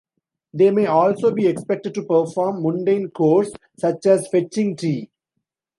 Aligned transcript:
They 0.51 0.71
may 0.71 0.87
also 0.87 1.29
be 1.29 1.45
expected 1.45 1.93
to 1.93 2.03
perform 2.03 2.63
mundane 2.63 3.11
chores, 3.15 3.51
such 3.77 4.03
as 4.07 4.27
fetching 4.29 4.75
tea. 4.75 5.11